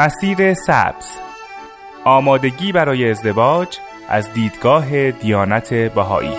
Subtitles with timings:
[0.00, 1.06] مسیر سبز.
[2.04, 3.78] آمادگی برای ازدواج
[4.08, 6.32] از دیدگاه دیانت بهایی.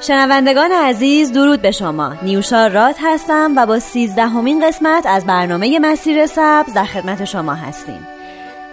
[0.00, 2.14] شنوندگان عزیز درود به شما.
[2.22, 8.13] نیوشا رات هستم و با سیزدهمین قسمت از برنامه مسیر سبز در خدمت شما هستیم.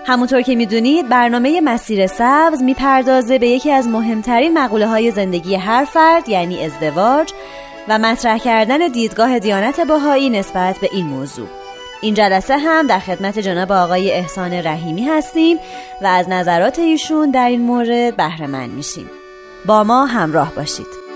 [0.05, 5.85] همونطور که می‌دونید برنامه مسیر سبز می‌پردازه به یکی از مهمترین مقوله های زندگی هر
[5.85, 7.33] فرد یعنی ازدواج
[7.87, 11.47] و مطرح کردن دیدگاه دیانت بهایی نسبت به این موضوع.
[12.01, 15.57] این جلسه هم در خدمت جناب آقای احسان رحیمی هستیم
[16.01, 19.09] و از نظرات ایشون در این مورد بهره میشیم.
[19.65, 21.10] با ما همراه باشید.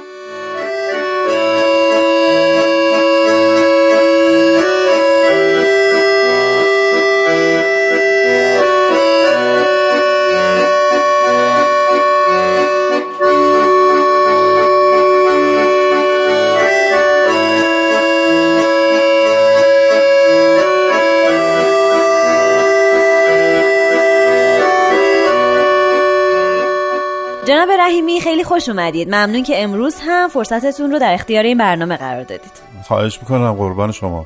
[27.45, 29.07] جناب رحیمی خیلی خوش اومدید.
[29.07, 32.51] ممنون که امروز هم فرصتتون رو در اختیار این برنامه قرار دادید.
[32.87, 34.25] خواهش می‌کنم قربان شما.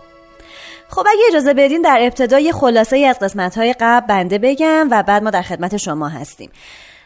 [0.89, 5.03] خب اگه اجازه بدین در ابتدای خلاصه ای از قسمت های قبل بنده بگم و
[5.03, 6.49] بعد ما در خدمت شما هستیم.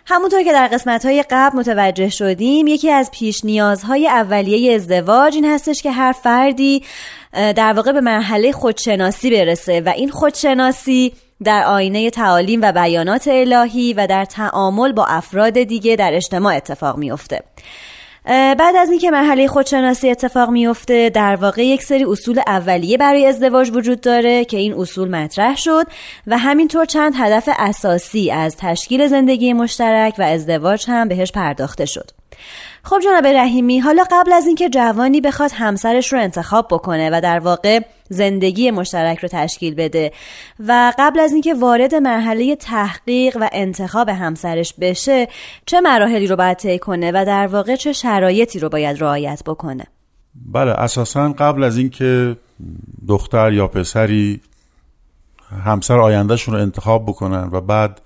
[0.05, 5.45] همونطور که در قسمت های قبل متوجه شدیم یکی از پیش نیازهای اولیه ازدواج این
[5.45, 6.83] هستش که هر فردی
[7.33, 13.93] در واقع به مرحله خودشناسی برسه و این خودشناسی در آینه تعالیم و بیانات الهی
[13.93, 17.39] و در تعامل با افراد دیگه در اجتماع اتفاق میفته
[18.25, 23.69] بعد از اینکه مرحله خودشناسی اتفاق میفته در واقع یک سری اصول اولیه برای ازدواج
[23.69, 25.87] وجود داره که این اصول مطرح شد
[26.27, 32.11] و همینطور چند هدف اساسی از تشکیل زندگی مشترک و ازدواج هم بهش پرداخته شد.
[32.83, 37.39] خب جناب رحیمی حالا قبل از اینکه جوانی بخواد همسرش رو انتخاب بکنه و در
[37.39, 37.79] واقع
[38.09, 40.11] زندگی مشترک رو تشکیل بده
[40.67, 45.27] و قبل از اینکه وارد مرحله تحقیق و انتخاب همسرش بشه
[45.65, 49.87] چه مراحلی رو باید طی کنه و در واقع چه شرایطی رو باید رعایت بکنه؟
[50.35, 52.37] بله اساسا قبل از اینکه
[53.07, 54.41] دختر یا پسری
[55.65, 58.01] همسر آیندهشون رو انتخاب بکنن و بعد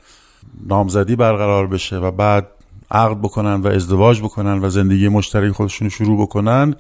[0.68, 2.48] نامزدی برقرار بشه و بعد
[2.92, 6.76] عقد بکنن و ازدواج بکنن و زندگی مشترک خودشون شروع بکنن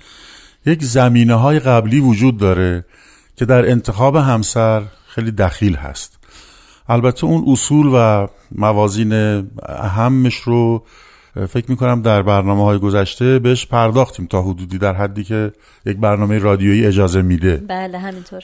[0.65, 2.85] یک زمینه های قبلی وجود داره
[3.35, 6.19] که در انتخاب همسر خیلی دخیل هست.
[6.89, 9.13] البته اون اصول و موازین
[9.69, 10.83] اهمش رو
[11.49, 15.51] فکر می‌کنم در برنامه های گذشته بهش پرداختیم تا حدودی در حدی که
[15.85, 17.63] یک برنامه رادیویی اجازه میده.
[17.67, 18.43] بله همینطور.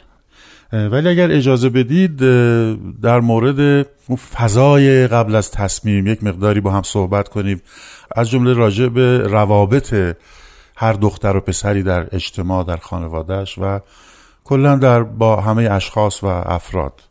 [0.73, 2.17] ولی اگر اجازه بدید
[3.01, 7.61] در مورد اون فضای قبل از تصمیم یک مقداری با هم صحبت کنیم.
[8.16, 10.16] از جمله راجع به روابط
[10.75, 13.79] هر دختر و پسری در اجتماع در خانوادهش و
[14.44, 17.01] کلا در با همه اشخاص و افراد.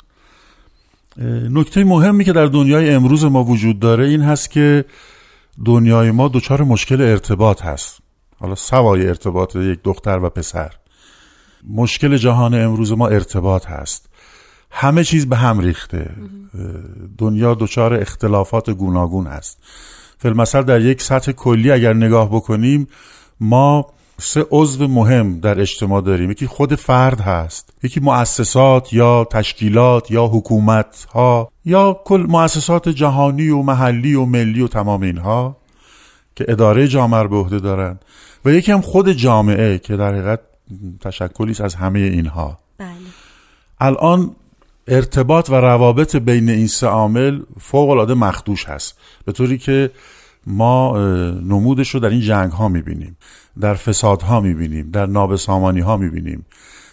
[1.50, 4.84] نکته مهمی که در دنیای امروز ما وجود داره این هست که
[5.64, 7.98] دنیای ما دچار مشکل ارتباط هست.
[8.40, 10.70] حالا سوای ارتباط یک دختر و پسر.
[11.68, 14.08] مشکل جهان امروز ما ارتباط هست.
[14.70, 16.10] همه چیز به هم ریخته.
[17.18, 19.58] دنیا دچار اختلافات گوناگون است
[20.18, 22.86] فیلمسل در یک سطح کلی اگر نگاه بکنیم
[23.40, 23.86] ما
[24.18, 26.30] سه عضو مهم در اجتماع داریم.
[26.30, 33.48] یکی خود فرد هست یکی مؤسسات یا تشکیلات یا حکومت ها یا کل مؤسسات جهانی
[33.48, 35.56] و محلی و ملی و تمام اینها
[36.36, 37.98] که اداره جامعه به عهده دارن.
[38.44, 40.40] و یکی هم خود جامعه که در حقیقت
[41.00, 42.58] تشکلی از همه اینها.
[42.78, 42.88] بله.
[43.80, 44.36] الان
[44.88, 48.98] ارتباط و روابط بین این سه عامل فوق العاده مخدوش هست.
[49.24, 49.90] به طوری که
[50.46, 50.98] ما
[51.32, 53.16] نمودش رو در این جنگ ها می‌بینیم
[53.60, 56.46] در فساد ها می‌بینیم در نابسامانی ها می‌بینیم.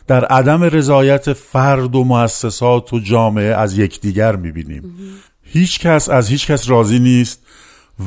[0.08, 4.96] در عدم رضایت فرد و مؤسسات و جامعه از یکدیگر می‌بینیم.
[5.44, 7.46] هیچ کس از هیچ کس راضی نیست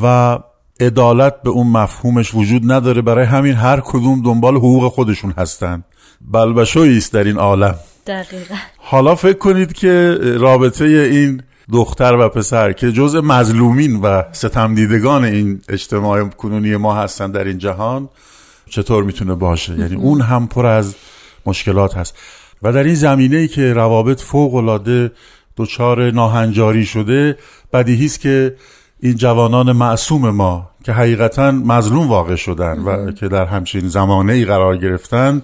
[0.03, 0.39] و
[0.81, 3.03] عدالت به اون مفهومش وجود نداره.
[3.03, 5.85] برای همین هر کدوم دنبال حقوق خودشون هستن.
[6.21, 7.75] بلبشویی است در این عالم.
[8.07, 8.55] دقیقا.
[8.77, 11.43] حالا فکر کنید که رابطه این
[11.73, 17.59] دختر و پسر که جزء مظلومین و ستمدیدگان این اجتماع کنونی ما هستن در این
[17.59, 18.09] جهان
[18.71, 20.95] چطور می‌تونه باشه؟ یعنی اون هم پر از
[21.47, 22.19] مشکلات هست.
[22.63, 25.13] و در این زمینه ای که روابط فوق العاده
[25.57, 27.37] دچار ناهنجاری شده
[27.73, 28.57] بدیهی است که
[29.05, 34.45] این جوانان معصوم ما که حقیقتا مظلوم واقع شدن و که در همچین زمانه ای
[34.45, 35.43] قرار گرفتن.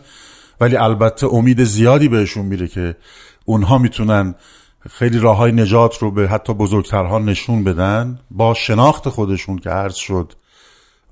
[0.60, 2.96] ولی البته امید زیادی بهشون میره که
[3.44, 4.34] اونها می‌تونن
[4.90, 9.94] خیلی راه های نجات رو به حتی بزرگترها نشون بدن با شناخت خودشون که عرض
[9.94, 10.32] شد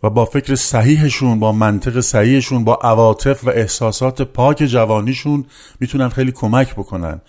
[0.02, 5.44] و با فکر صحیحشون با منطق صحیحشون با عواطف و احساسات پاک جوانیشون
[5.80, 7.20] می‌تونن خیلی کمک بکنن.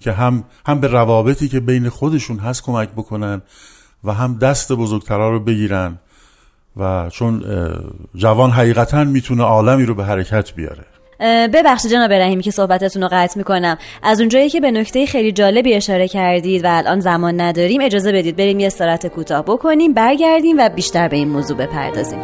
[0.00, 3.42] که هم هم به روابطی که بین خودشون هست کمک بکنن
[4.06, 5.98] و هم دست بزرگترها رو بگیرن
[6.76, 7.44] و چون
[8.14, 10.84] جوان حقیقتا می‌تونه عالمی رو به حرکت بیاره.
[11.54, 13.78] ببخشید جناب رحیمی که صحبتتون رو قطع می‌کنم.
[14.02, 18.36] از اونجایی که به نکته خیلی جالبی اشاره کردید و الان زمان نداریم اجازه بدید
[18.36, 22.18] بریم یه استراحت کوتاه بکنیم برگردیم و بیشتر به این موضوع بپردازیم.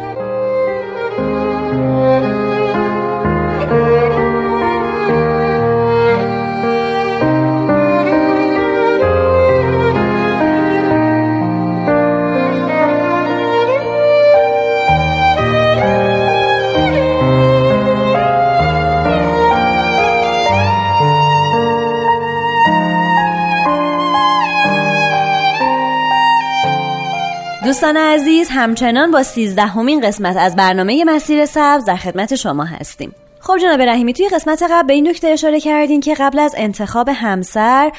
[27.73, 33.15] دوستان عزیز همچنان با سیزدهمین قسمت از برنامه مسیر سبز در خدمت شما هستیم.
[33.45, 37.09] خب جناب رحیمی توی قسمت قبل به این نکته اشاره کردین که قبل از انتخاب
[37.13, 37.91] همسر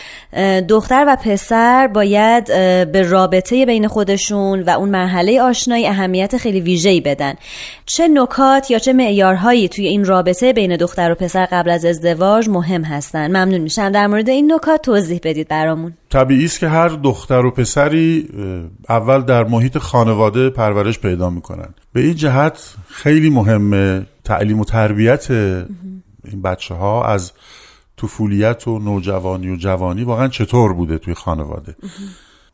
[0.68, 2.46] دختر و پسر باید
[2.92, 7.34] به رابطه بین خودشون و اون مرحله آشنایی اهمیت خیلی ویژه‌ای بدن.
[7.86, 12.48] چه نکات یا چه معیارهایی توی این رابطه بین دختر و پسر قبل از ازدواج
[12.48, 13.90] مهم هستن؟ ممنون میشم.
[13.90, 15.92] در مورد این نکات توضیح بدید برامون.
[16.10, 18.28] طبیعی است که هر دختر و پسری
[18.88, 21.68] اول در محیط خانواده پرورش پیدا می‌کنن.
[21.92, 27.32] به این جهت خیلی مهمه تعلیم و تربیت این بچه ها از
[27.96, 31.76] طفولیت و نوجوانی و جوانی واقعا چطور بوده توی خانواده؟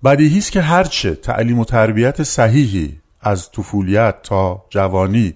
[0.05, 5.35] بدیهی است که هرچه تعلیم و تربیت صحیحی از طفولیت تا جوانی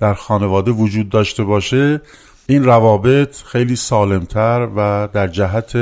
[0.00, 2.00] در خانواده وجود داشته باشه
[2.46, 5.76] این روابط خیلی سالمتر و در جهت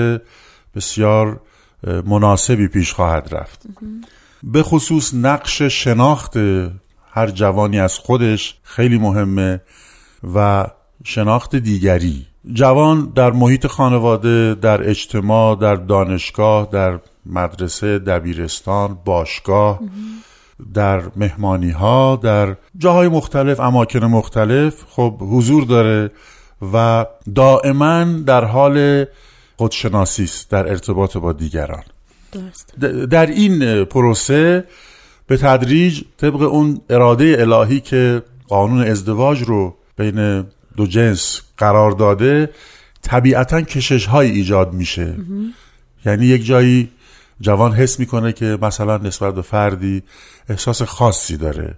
[0.74, 1.40] بسیار
[2.06, 3.66] مناسبی پیش خواهد رفت.
[4.42, 6.36] به خصوص نقش شناخت
[7.10, 9.60] هر جوانی از خودش خیلی مهمه.
[10.34, 10.66] و
[11.04, 19.80] شناخت دیگری جوان در محیط خانواده در اجتماع در دانشگاه در مدرسه دبیرستان باشگاه
[20.74, 26.10] در مهمانی ها در جاهای مختلف اماکن مختلف خب حضور داره
[26.72, 29.04] و دائما در حال
[29.56, 31.82] خودشناسی است در ارتباط با دیگران
[32.32, 32.74] درست.
[33.10, 34.64] در این پروسه
[35.26, 40.46] به تدریج طبق اون اراده الهی که قانون ازدواج رو بین
[40.76, 42.50] دو جنس قرار داده
[43.02, 45.16] طبیعتا کشش های ایجاد میشه.
[46.06, 46.90] یعنی یک جایی
[47.40, 50.02] جوان حس می‌کنه که مثلا نسبت به فردی
[50.48, 51.74] احساس خاصی داره.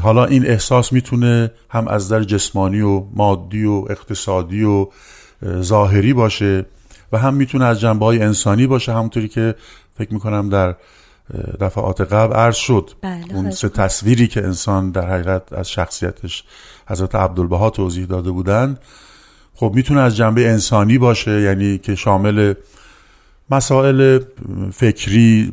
[0.00, 4.86] حالا این احساس می‌تونه هم از در جسمانی و مادی و اقتصادی و
[5.60, 6.66] ظاهری باشه
[7.12, 9.54] و هم می‌تونه از جنبه های انسانی باشه همونطوری که
[9.98, 10.74] فکر می‌کنم در
[11.60, 12.90] دفعات قبل عرض شد.
[13.02, 16.44] بله اون سه تصویری که انسان در حقیقت از شخصیتش
[16.90, 18.78] حضرت عبدالبها توضیح داده بودند.
[19.54, 22.54] خب می‌تونه از جنبه انسانی باشه یعنی که شامل
[23.50, 24.18] مسائل
[24.72, 25.52] فکری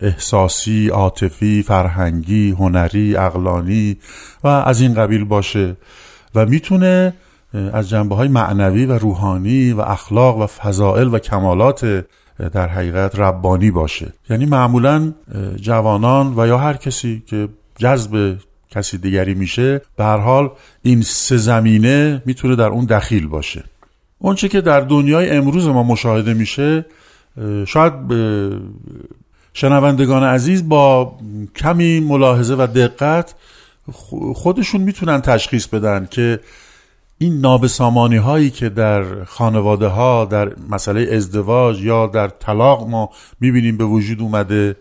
[0.00, 3.96] احساسی عاطفی فرهنگی هنری اقلانی
[4.44, 5.76] و از این قبیل باشه
[6.34, 7.14] و می‌تونه
[7.72, 12.04] از جنبه های معنوی و روحانی و اخلاق و فضائل و کمالات
[12.52, 14.12] در حقیقت ربانی باشه.
[14.30, 15.12] یعنی معمولا
[15.56, 18.36] جوانان و یا هر کسی که جذب
[18.74, 20.50] کسی دیگری میشه به حال
[20.82, 23.64] این سه زمینه می‌تونه در اون دخیل باشه.
[24.18, 26.86] اونچه که در دنیای امروز ما مشاهده میشه
[27.66, 27.92] شاید
[29.52, 31.18] شنوندگان عزیز با
[31.56, 33.34] کمی ملاحظه و دقت
[34.34, 36.40] خودشون می‌تونن تشخیص بدن که
[37.24, 43.76] این نابسامانی هایی که در خانواده ها در مسئله ازدواج یا در طلاق ما می‌بینیم
[43.76, 44.76] به وجود اومده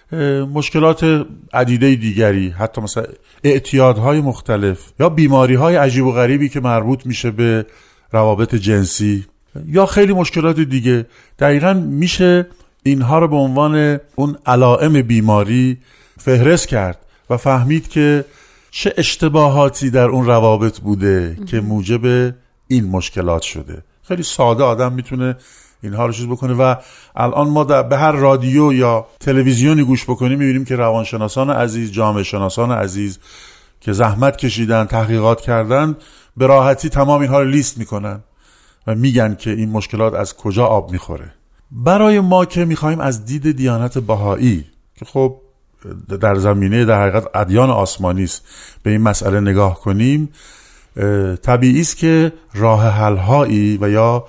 [0.54, 3.04] مشکلات عدیده دیگری حتی مثلا
[3.44, 7.66] اعتیادهای مختلف یا بیماری های عجیب و غریبی که مربوط میشه به
[8.12, 9.26] روابط جنسی
[9.68, 11.06] یا خیلی مشکلات دیگه.
[11.40, 12.48] دقیقا میشه
[12.84, 15.78] اینها رو به عنوان اون علائم بیماری
[16.18, 16.98] فهرست کرد
[17.30, 18.26] و فهمید که
[18.76, 22.34] چه اشتباهاتی در اون روابط بوده که موجب
[22.68, 23.84] این مشکلات شده.
[24.04, 25.38] خیلی ساده آدم می‌تونه
[25.84, 26.76] اینها رو چیز بکنه و
[27.16, 32.24] الان ما در به هر رادیو یا تلویزیونی گوش بکنیم می‌بینیم که روانشناسان عزیز جامعه
[32.24, 33.20] شناسان عزیز
[33.82, 35.96] که زحمت کشیدن تحقیقات کردن
[36.38, 38.24] به راحتی تمام اینها رو لیست می‌کنن
[38.88, 41.34] و میگن که این mشکلات از کجا آب می‌خوره.
[41.72, 44.66] برای ما که می‌خوایم از دید دیانت بهایی
[44.96, 45.43] که خب
[46.22, 48.42] در زمینه در حقیقت ادیان آسمانی است.
[48.84, 50.30] به این مسئله نگاه کنیم.
[51.42, 54.26] طبیعی است که راه حل هایی و یا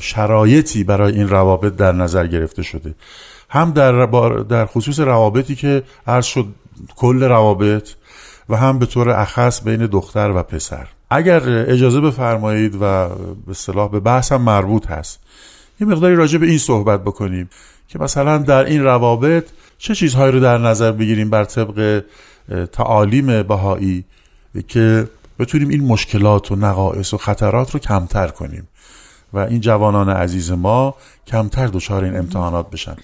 [0.00, 2.94] شرایطی برای این روابط در نظر گرفته شده.
[3.50, 4.06] هم در,
[4.42, 6.46] در خصوص روابطی که عرض شد
[6.96, 7.88] کل روابط
[8.48, 10.86] و هم به طور اخص بین دختر و پسر.
[11.10, 13.08] اگر اجازه بفرمایید و
[13.46, 15.20] به صلاح به بحث هم مربوط هست
[15.80, 17.50] یه مقداری راجع به این صحبت بکنیم
[17.88, 22.04] که مثلا در این روابط چه چیزهایی رو در نظر بگیریم بر طبق
[22.72, 24.04] تعالیم بهایی
[24.68, 25.08] که
[25.38, 28.68] بتونیم این مشکلات و نقایص و خطرات رو کمتر کنیم
[29.32, 30.94] و این جوانان عزیز ما
[31.26, 32.96] کمتر دچار این امتحانات بشن؟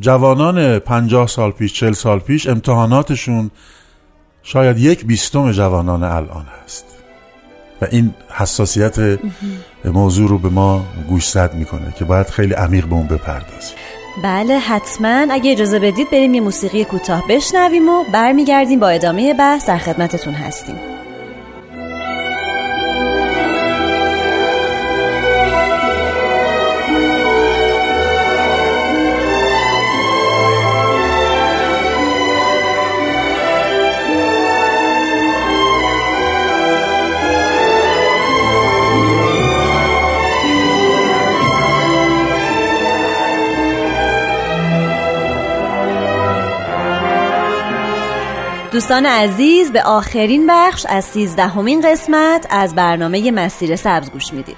[0.00, 3.50] جوانان پنجاه سال پیش چل سال پیش امتحاناتشون
[4.42, 6.84] شاید یک بیستم جوانان الان هست.
[7.82, 9.18] و این حساسیت
[9.84, 13.76] موضوع رو به ما گوشزد می‌کنه که باید خیلی عمیق به اون بپردازیم.
[14.16, 15.26] بله حتما.
[15.30, 20.34] اگه اجازه بدید بریم یه موسیقی کوتاه بشنویم و برمیگردیم با ادامه بحث در خدمتتون
[20.34, 20.76] هستیم.
[48.80, 54.56] دوستان عزیز به آخرین بخش از سیزدهمین قسمت از برنامه مسیر سبز گوش می‌دید.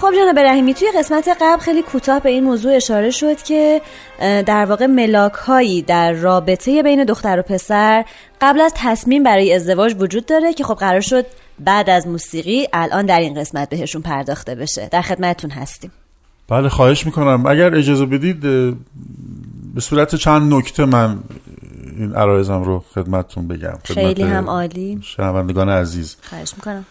[0.00, 3.80] خب جناب رحیمی توی قسمت قبل خیلی کوتاه به این موضوع اشاره شد که
[4.20, 8.04] در واقع ملاک هایی در رابطه بین دختر و پسر
[8.40, 11.26] قبل از تصمیم برای ازدواج وجود داره که خب قرار شد
[11.58, 14.88] بعد از موسیقی الان در این قسمت بهشون پرداخته بشه.
[14.92, 15.92] در خدمتتون هستیم.
[16.48, 17.46] بله خواهش می‌کنم.
[17.46, 18.40] اگر اجازه بدید
[19.74, 21.18] به صورت چند نکته من
[21.98, 23.78] این عرایزم رو خدمتتون بگم.
[23.84, 24.98] خیلی هم عالی.
[25.02, 26.16] شنوندگان عزیز.
[26.22, 26.84] خواهش می‌کنم.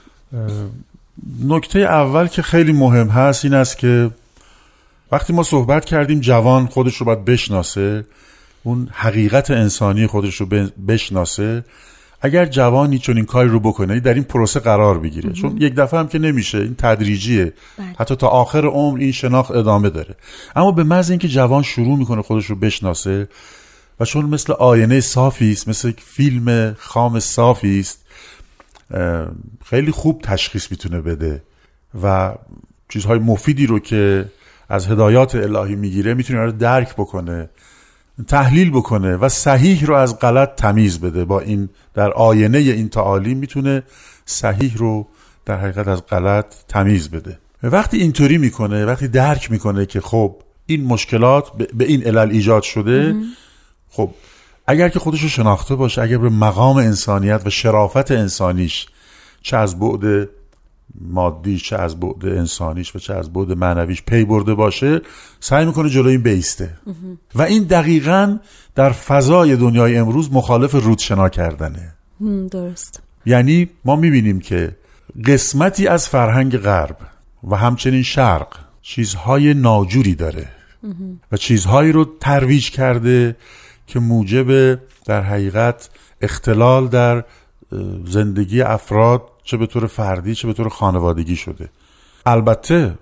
[1.48, 4.12] نکته اول که خیلی مهم هست این است که
[5.12, 8.06] وقتی ما صحبت کردیم جوان خودش رو باید بشناسه
[8.64, 10.48] اون حقیقت انسانی خودش رو
[10.88, 11.64] بشناسه.
[12.22, 15.34] اگر جوانی چون این کاری رو بکنه در این پروسه قرار بگیره.
[15.34, 17.54] چون یک دفعه هم که نمیشه این تدریجیه.
[17.78, 17.88] بله.
[18.00, 20.16] حتی تا آخر عمر این شناخت ادامه داره.
[20.56, 23.28] اما به محض اینکه جوان شروع می‌کنه خودش رو بشناسه
[24.00, 28.06] و چون مثل آینه صافی است مثل فیلم خام صافی است
[29.66, 31.44] خیلی خوب تشخیص می‌تونه بده
[32.04, 32.36] و
[32.90, 34.26] چیزهای مفیدی رو که
[34.70, 37.50] از هدایات الهی می‌گیره می‌تونه رو درک بکنه
[38.28, 41.26] تحلیل بکنه و صحیح رو از غلط تمیز بده.
[41.26, 43.84] با این در آینه این تعالیم می‌تونه
[44.26, 45.08] صحیح رو
[45.46, 47.40] در حقیقت از غلط تمیز بده.
[47.64, 50.36] وقتی اینطوری می‌کنه وقتی درک می‌کنه که خب
[50.66, 53.16] این مشکلات به این علل ایجاد شده
[53.96, 54.10] خب
[54.68, 58.88] اگر که خودش رو شناخته باشه اگر به مقام انسانیت و شرافت انسانیش
[59.42, 60.30] چه از بعد
[61.02, 65.02] مادی چه از بعد انسانیش و چه از بعد معنویش پی برده باشه
[65.40, 66.78] سعی می‌کنه جلوی این بیسته.
[67.36, 68.38] و این دقیقا
[68.76, 71.94] در فضای دنیای امروز مخالف رودشنا کردنه.
[72.52, 73.02] درست.
[73.26, 74.76] یعنی ما می‌بینیم که
[75.26, 76.98] قسمتی از فرهنگ غرب
[77.44, 78.48] و همچنین شرق
[78.82, 80.48] چیزهای ناجوری داره
[81.32, 83.36] و چیزهایی رو ترویج کرده
[83.88, 85.90] که موجب در حقیقت
[86.22, 87.24] اختلال در
[88.06, 91.70] زندگی افراد چه به طور فردی چه به طور خانوادگی شده.
[92.26, 92.98] البته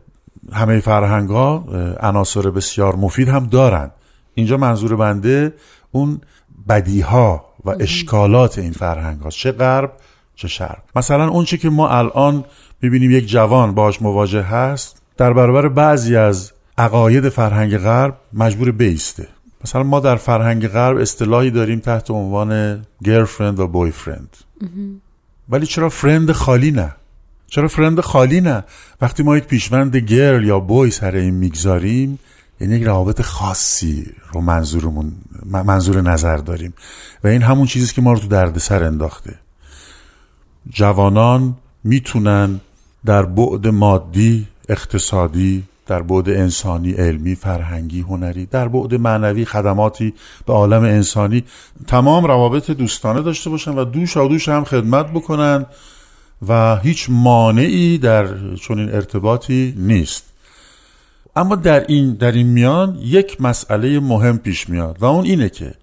[0.53, 1.65] همه فرهنگ ها
[1.99, 3.91] عناصر بسیار مفید هم دارن.
[4.35, 5.53] اینجا منظور بنده
[5.91, 6.21] اون
[6.69, 9.91] بدیها و اشکالات این فرهنگ ها چه غرب
[10.35, 10.77] چه شرق.
[10.95, 12.45] مثلا اون چه که ما الان
[12.81, 19.27] می‌بینیم یک جوان باش مواجه هست در برابر بعضی از عقاید فرهنگ غرب مجبور بیسته.
[19.63, 24.37] مثلا ما در فرهنگ غرب اصطلاحی داریم تحت عنوان گرفرند و بویفرند
[25.49, 26.95] ولی چرا فرند خالی نه؟
[27.47, 28.63] چرا فرند خالی نه؟
[29.01, 32.19] وقتی ما یک پیشوند گرل یا بوی سر این می‌گذاریم
[32.61, 35.13] یعنی یک روابط خاصی رو منظورمون
[35.45, 36.73] منظور نظر داریم.
[37.23, 39.35] و این همون چیزی که ما رو تو دردسر انداخته.
[40.69, 42.59] جوانان می‌تونن
[43.05, 50.13] در بعد مادی اقتصادی در بعد انسانی علمی فرهنگی هنری در بعد معنوی خدماتی
[50.45, 51.43] به عالم انسانی
[51.87, 55.65] تمام روابط دوستانه داشته باشن و دوش و دوش هم خدمت بکنن
[56.47, 60.23] و هیچ مانعی در چنین ارتباطی نیست.
[61.35, 65.73] اما در این در این میان یک مسئله مهم پیش میاد و اون اینه که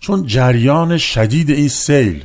[0.00, 2.24] چون جریان شدید این سیل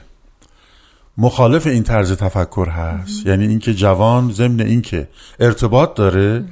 [1.17, 5.07] مخالف این طرز تفکر هست یعنی اینکه جوان ضمن اینکه
[5.39, 6.45] ارتباط داره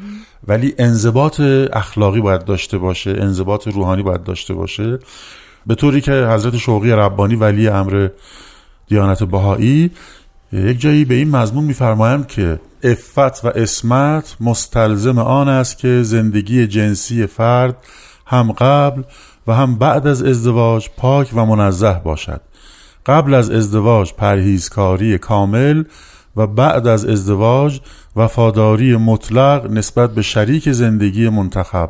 [0.47, 1.41] ولی انضباط
[1.73, 4.99] اخلاقی باید داشته باشه انضباط روحانی باید داشته باشه.
[5.67, 8.09] به طوری که حضرت شوقی ربانی ولی امر
[8.87, 9.91] دیانت بهایی
[10.53, 16.67] یک جایی به این مضمون میفرمایند که افت و اسمت مستلزم آن است که زندگی
[16.67, 17.77] جنسی فرد
[18.25, 19.01] هم قبل
[19.47, 22.41] و هم بعد از ازدواج پاک و منزه باشد.
[23.05, 25.83] قبل از ازدواج پرهیزکاری کامل
[26.37, 27.79] و بعد از ازدواج
[28.15, 31.89] وفاداری مطلق نسبت به شریک زندگی منتخب.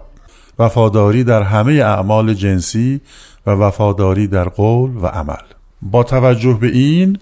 [0.60, 3.02] وفاداری در همه اعمال جنسی
[3.46, 5.44] و وفاداری در قول و عمل.
[5.82, 7.18] با توجه به این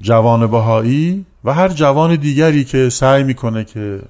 [0.00, 4.00] جوان بهایی و هر جوان دیگری که سعی می‌کنه که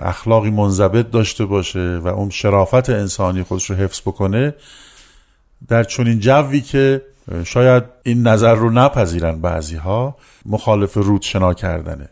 [0.00, 4.54] اخلاقی منضبط داشته باشه و اون شرافت انسانی خودش رو حفظ بکنه
[5.68, 7.02] در چنین جوی که
[7.44, 10.16] شاید این نظر رو نپذیرن بعضی ها
[10.46, 12.08] مخالف رود شنا کردنه.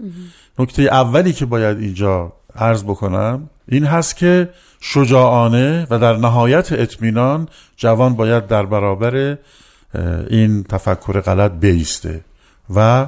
[0.58, 4.48] نکته اولی که باید اینجا عرض بکنم این هست که
[4.80, 9.38] شجاعانه و در نهایت اطمینان جوان باید در برابر
[10.30, 12.24] این تفکر غلط بیسته
[12.74, 13.06] و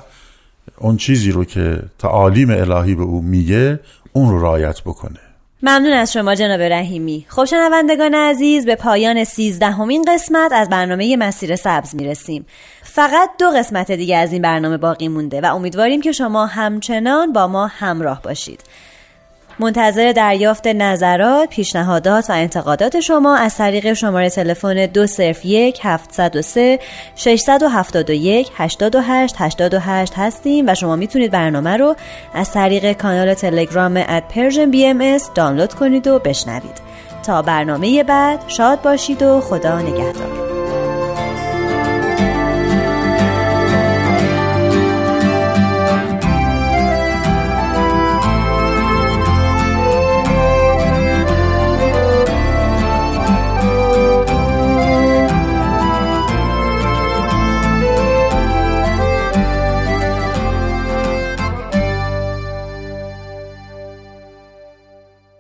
[0.79, 3.81] اون چیزی رو که تعالیم الهی به او میگه
[4.13, 5.21] اون رو رایت بکنه.
[5.67, 7.27] ممنون از شما جناب رحیمی.
[7.29, 12.47] خب شنوندگان عزیز به پایان سیزدهمین قسمت از برنامه مسیر سبز می‌رسیم.
[12.83, 17.47] فقط دو قسمت دیگه از این برنامه باقی مونده و امیدواریم که شما همچنان با
[17.47, 18.61] ما همراه باشید.
[19.59, 26.79] منتظر دریافت نظرات، پیشنهادات و انتقادات شما از طریق شماره تلفن 201 703
[27.17, 31.97] 671 828 828 هستیم و شما می‌تونید برنامه رو
[32.35, 36.85] از طریق کانال تلگرام پرژن بی ام دانلود کنید و بشنوید.
[37.27, 40.44] تا برنامه بعد شاد باشید و خدا نگهدار.